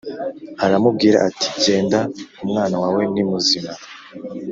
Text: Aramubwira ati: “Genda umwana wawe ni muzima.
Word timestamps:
Aramubwira 0.65 1.17
ati: 1.29 1.47
“Genda 1.63 1.99
umwana 2.43 2.75
wawe 2.83 3.01
ni 3.13 3.23
muzima. 3.29 3.71